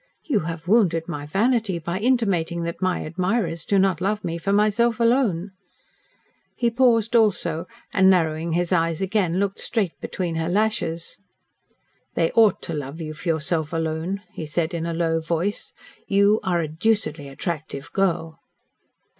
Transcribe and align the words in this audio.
"You 0.23 0.39
have 0.39 0.67
wounded 0.67 1.07
my 1.07 1.27
vanity 1.27 1.77
by 1.77 1.99
intimating 1.99 2.63
that 2.63 2.81
my 2.81 3.01
admirers 3.05 3.65
do 3.67 3.77
not 3.77 4.01
love 4.01 4.23
me 4.23 4.39
for 4.39 4.51
myself 4.51 4.99
alone." 4.99 5.51
He 6.55 6.71
paused, 6.71 7.15
also, 7.15 7.67
and, 7.93 8.09
narrowing 8.09 8.53
his 8.53 8.71
eyes 8.71 8.99
again, 8.99 9.37
looked 9.39 9.59
straight 9.59 9.93
between 10.01 10.37
her 10.37 10.49
lashes. 10.49 11.19
"They 12.15 12.31
ought 12.31 12.63
to 12.63 12.73
love 12.73 12.99
you 12.99 13.13
for 13.13 13.29
yourself 13.29 13.71
alone," 13.73 14.23
he 14.33 14.47
said, 14.47 14.73
in 14.73 14.87
a 14.87 14.93
low 14.95 15.19
voice. 15.19 15.71
"You 16.07 16.39
are 16.41 16.61
a 16.61 16.67
deucedly 16.67 17.27
attractive 17.29 17.91
girl." 17.93 18.39